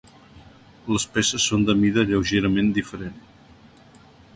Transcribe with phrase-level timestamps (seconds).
[0.93, 3.17] Les peces són de mida lleugerament diferent.